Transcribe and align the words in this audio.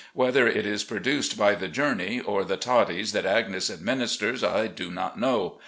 Whether 0.15 0.47
it 0.47 0.65
is 0.65 0.83
produced 0.83 1.37
by 1.37 1.53
the 1.53 1.67
journey, 1.67 2.19
or 2.19 2.43
the 2.43 2.57
toddies 2.57 3.11
that 3.11 3.27
Agnes 3.27 3.69
administers, 3.69 4.43
I 4.43 4.65
do 4.65 4.89
not 4.89 5.19
know. 5.19 5.59